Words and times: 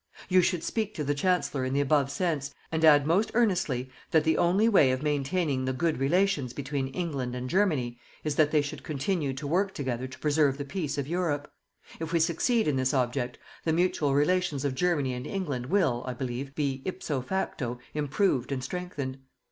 You 0.29 0.41
should 0.41 0.63
speak 0.63 0.95
to 0.95 1.03
the 1.03 1.13
Chancellor 1.13 1.63
in 1.63 1.73
the 1.73 1.79
above 1.79 2.09
sense, 2.09 2.51
and 2.71 2.83
add 2.83 3.05
most 3.05 3.29
earnestly 3.35 3.91
that 4.09 4.23
the 4.23 4.35
only 4.35 4.67
way 4.67 4.89
of 4.91 5.03
maintaining 5.03 5.63
the 5.65 5.73
good 5.73 5.99
relations 5.99 6.53
between 6.53 6.87
England 6.87 7.35
and 7.35 7.47
Germany 7.47 7.99
is 8.23 8.35
that 8.35 8.49
they 8.49 8.63
should 8.63 8.81
continue 8.81 9.31
to 9.33 9.45
work 9.45 9.75
together 9.75 10.07
to 10.07 10.17
preserve 10.17 10.57
the 10.57 10.65
peace 10.65 10.97
of 10.97 11.07
Europe; 11.07 11.51
if 11.99 12.13
we 12.13 12.19
succeed 12.19 12.67
in 12.67 12.77
this 12.77 12.95
object, 12.95 13.37
the 13.63 13.73
mutual 13.73 14.15
relations 14.15 14.65
of 14.65 14.73
Germany 14.73 15.13
and 15.13 15.27
England 15.27 15.67
will, 15.67 16.01
I 16.07 16.15
believe, 16.15 16.55
be 16.55 16.81
=ipso 16.83 17.21
facto= 17.21 17.77
improved 17.93 18.51
and 18.51 18.63
strengthened. 18.63 19.19